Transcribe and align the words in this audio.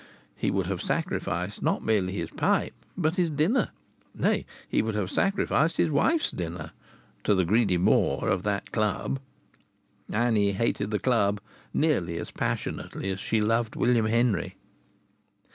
He 0.35 0.49
would 0.49 0.65
have 0.65 0.81
sacrificed 0.81 1.61
not 1.61 1.83
merely 1.83 2.13
his 2.13 2.31
pipe, 2.31 2.73
but 2.97 3.17
his 3.17 3.29
dinner 3.29 3.69
nay, 4.15 4.47
he 4.67 4.81
would 4.81 4.95
have 4.95 5.11
sacrificed 5.11 5.77
his 5.77 5.91
wife's 5.91 6.31
dinner 6.31 6.71
to 7.23 7.35
the 7.35 7.45
greedy 7.45 7.77
maw 7.77 8.21
of 8.21 8.41
that 8.41 8.71
Club. 8.71 9.19
Annie 10.11 10.53
hated 10.53 10.89
the 10.89 10.97
Club 10.97 11.39
nearly 11.71 12.17
as 12.17 12.31
passionately 12.31 13.11
as 13.11 13.19
she 13.19 13.41
loved 13.41 13.75
William 13.75 14.07
Henry. 14.07 14.55